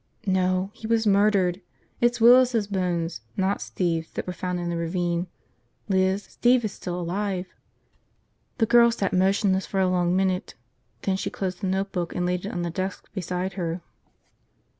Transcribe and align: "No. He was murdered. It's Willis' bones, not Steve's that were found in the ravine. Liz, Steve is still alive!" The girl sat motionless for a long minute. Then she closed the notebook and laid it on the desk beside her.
"No. 0.25 0.71
He 0.73 0.87
was 0.87 1.05
murdered. 1.05 1.61
It's 1.99 2.19
Willis' 2.19 2.65
bones, 2.65 3.21
not 3.37 3.61
Steve's 3.61 4.09
that 4.13 4.25
were 4.25 4.33
found 4.33 4.59
in 4.59 4.71
the 4.71 4.75
ravine. 4.75 5.27
Liz, 5.89 6.23
Steve 6.23 6.65
is 6.65 6.71
still 6.73 6.99
alive!" 6.99 7.45
The 8.57 8.65
girl 8.65 8.89
sat 8.89 9.13
motionless 9.13 9.67
for 9.67 9.79
a 9.79 9.87
long 9.87 10.15
minute. 10.15 10.55
Then 11.03 11.17
she 11.17 11.29
closed 11.29 11.61
the 11.61 11.67
notebook 11.67 12.15
and 12.15 12.25
laid 12.25 12.47
it 12.47 12.51
on 12.51 12.63
the 12.63 12.71
desk 12.71 13.13
beside 13.13 13.53
her. 13.53 13.81